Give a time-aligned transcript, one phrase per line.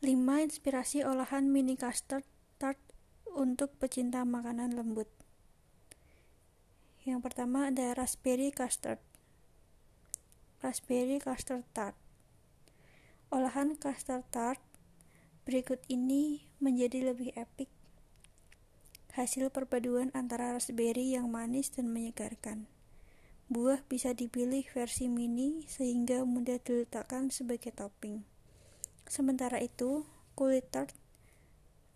[0.00, 2.24] 5 inspirasi olahan mini custard
[2.56, 2.80] tart
[3.36, 5.12] untuk pecinta makanan lembut.
[7.04, 8.96] Yang pertama ada raspberry custard.
[10.64, 11.92] Raspberry custard tart.
[13.28, 14.64] Olahan custard tart
[15.44, 17.68] berikut ini menjadi lebih epik.
[19.12, 22.72] Hasil perpaduan antara raspberry yang manis dan menyegarkan.
[23.52, 28.39] Buah bisa dipilih versi mini sehingga mudah diletakkan sebagai topping.
[29.10, 30.06] Sementara itu,
[30.38, 30.94] kulit tart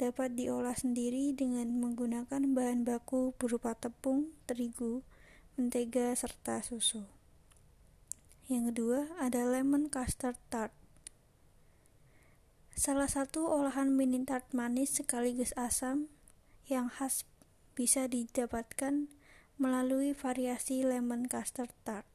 [0.00, 5.04] dapat diolah sendiri dengan menggunakan bahan baku berupa tepung, terigu,
[5.60, 7.04] mentega, serta susu.
[8.48, 10.72] Yang kedua ada lemon custard tart.
[12.72, 16.08] Salah satu olahan mini tart manis sekaligus asam
[16.64, 17.28] yang khas
[17.76, 19.12] bisa didapatkan
[19.60, 22.11] melalui variasi lemon custard tart.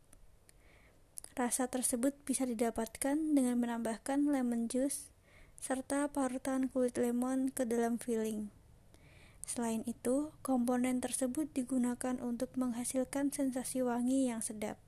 [1.38, 5.14] Rasa tersebut bisa didapatkan dengan menambahkan lemon juice
[5.62, 8.50] serta parutan kulit lemon ke dalam filling.
[9.46, 14.82] Selain itu, komponen tersebut digunakan untuk menghasilkan sensasi wangi yang sedap.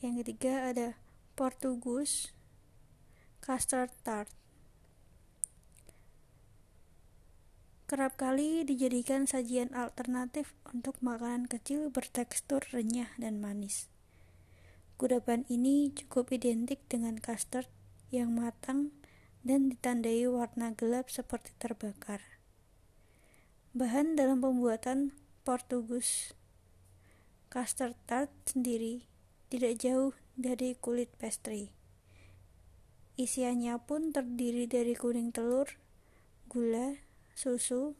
[0.00, 0.96] Yang ketiga ada
[1.36, 2.32] Portugus
[3.44, 4.32] Custard Tart.
[7.92, 13.92] Kerap kali dijadikan sajian alternatif untuk makanan kecil bertekstur renyah dan manis.
[14.98, 17.70] Kudapan ini cukup identik dengan custard
[18.10, 18.90] yang matang
[19.46, 22.18] dan ditandai warna gelap seperti terbakar.
[23.78, 25.14] Bahan dalam pembuatan
[25.46, 26.34] Portugus
[27.46, 29.06] custard tart sendiri
[29.46, 31.70] tidak jauh dari kulit pastry.
[33.14, 35.78] Isiannya pun terdiri dari kuning telur,
[36.50, 36.98] gula,
[37.38, 37.94] susu,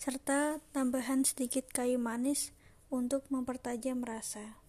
[0.00, 2.56] serta tambahan sedikit kayu manis
[2.88, 4.67] untuk mempertajam rasa.